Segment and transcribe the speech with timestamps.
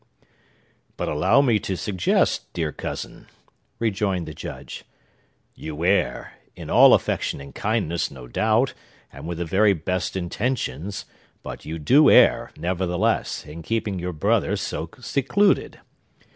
[0.97, 3.27] "But allow me to suggest, dear cousin,"
[3.77, 4.83] rejoined the Judge,
[5.53, 8.73] "you err,—in all affection and kindness, no doubt,
[9.13, 14.89] and with the very best intentions,—but you do err, nevertheless, in keeping your brother so
[14.99, 15.79] secluded.